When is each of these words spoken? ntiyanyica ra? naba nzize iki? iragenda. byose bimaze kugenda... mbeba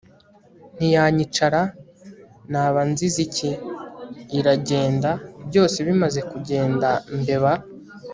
ntiyanyica 0.75 1.45
ra? 1.53 1.63
naba 2.51 2.79
nzize 2.89 3.19
iki? 3.27 3.49
iragenda. 4.39 5.11
byose 5.47 5.77
bimaze 5.87 6.19
kugenda... 6.31 6.89
mbeba 7.19 7.53